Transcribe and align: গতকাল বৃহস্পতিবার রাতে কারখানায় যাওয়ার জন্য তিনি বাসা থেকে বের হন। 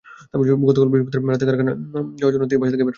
গতকাল 0.63 0.87
বৃহস্পতিবার 0.91 1.31
রাতে 1.31 1.45
কারখানায় 1.45 1.77
যাওয়ার 2.19 2.33
জন্য 2.33 2.45
তিনি 2.49 2.59
বাসা 2.61 2.71
থেকে 2.71 2.77
বের 2.77 2.85
হন। 2.85 2.89